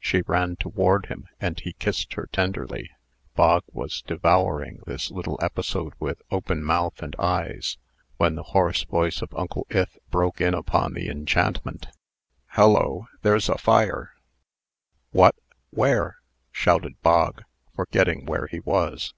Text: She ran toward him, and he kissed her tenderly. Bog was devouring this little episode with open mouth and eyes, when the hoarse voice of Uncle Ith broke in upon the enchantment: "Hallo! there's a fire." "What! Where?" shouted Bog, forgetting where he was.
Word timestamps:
She 0.00 0.22
ran 0.26 0.56
toward 0.56 1.06
him, 1.06 1.28
and 1.40 1.60
he 1.60 1.74
kissed 1.74 2.14
her 2.14 2.26
tenderly. 2.32 2.90
Bog 3.36 3.62
was 3.72 4.02
devouring 4.02 4.80
this 4.88 5.08
little 5.12 5.38
episode 5.40 5.94
with 6.00 6.20
open 6.32 6.64
mouth 6.64 7.00
and 7.00 7.14
eyes, 7.16 7.78
when 8.16 8.34
the 8.34 8.42
hoarse 8.42 8.82
voice 8.82 9.22
of 9.22 9.32
Uncle 9.36 9.68
Ith 9.70 9.96
broke 10.10 10.40
in 10.40 10.52
upon 10.52 10.94
the 10.94 11.08
enchantment: 11.08 11.86
"Hallo! 12.46 13.06
there's 13.22 13.48
a 13.48 13.56
fire." 13.56 14.14
"What! 15.12 15.36
Where?" 15.70 16.16
shouted 16.50 17.00
Bog, 17.02 17.44
forgetting 17.76 18.26
where 18.26 18.48
he 18.48 18.58
was. 18.58 19.14